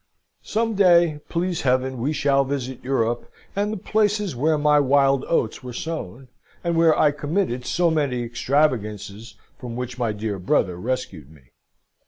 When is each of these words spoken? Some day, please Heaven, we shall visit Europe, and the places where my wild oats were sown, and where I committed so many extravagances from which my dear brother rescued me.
Some 0.41 0.73
day, 0.73 1.19
please 1.29 1.61
Heaven, 1.61 1.99
we 1.99 2.11
shall 2.11 2.43
visit 2.43 2.83
Europe, 2.83 3.31
and 3.55 3.71
the 3.71 3.77
places 3.77 4.35
where 4.35 4.57
my 4.57 4.79
wild 4.79 5.23
oats 5.25 5.61
were 5.61 5.73
sown, 5.73 6.27
and 6.63 6.75
where 6.75 6.97
I 6.97 7.11
committed 7.11 7.67
so 7.67 7.91
many 7.91 8.23
extravagances 8.23 9.35
from 9.59 9.75
which 9.75 9.99
my 9.99 10.11
dear 10.11 10.39
brother 10.39 10.75
rescued 10.75 11.29
me. 11.29 11.51